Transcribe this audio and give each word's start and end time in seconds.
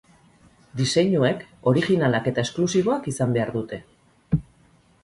Diseinuek 0.79 1.43
orijinalak 1.73 2.31
eta 2.33 2.47
esklusiboak 2.47 3.13
izan 3.13 3.39
behar 3.39 3.57
dute. 3.61 3.83